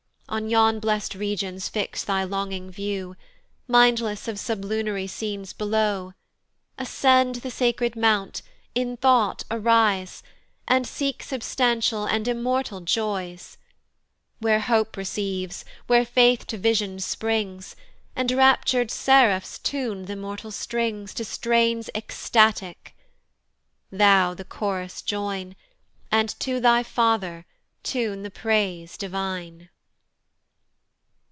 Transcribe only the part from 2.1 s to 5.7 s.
longing view, Mindless of sublunary scenes